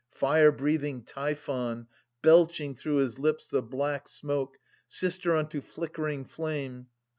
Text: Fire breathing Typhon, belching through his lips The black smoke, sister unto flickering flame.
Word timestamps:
Fire 0.09 0.51
breathing 0.51 1.03
Typhon, 1.03 1.85
belching 2.23 2.73
through 2.73 2.95
his 2.95 3.19
lips 3.19 3.49
The 3.49 3.61
black 3.61 4.07
smoke, 4.07 4.57
sister 4.87 5.35
unto 5.35 5.61
flickering 5.61 6.25
flame. 6.25 6.87